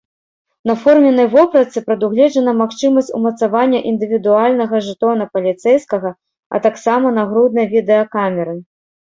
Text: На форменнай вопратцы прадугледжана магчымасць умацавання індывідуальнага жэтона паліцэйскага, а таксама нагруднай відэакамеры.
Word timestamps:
На 0.69 0.73
форменнай 0.83 1.27
вопратцы 1.33 1.83
прадугледжана 1.87 2.51
магчымасць 2.61 3.11
умацавання 3.19 3.81
індывідуальнага 3.91 4.75
жэтона 4.87 5.29
паліцэйскага, 5.37 6.09
а 6.57 6.63
таксама 6.67 7.13
нагруднай 7.23 7.65
відэакамеры. 7.77 8.61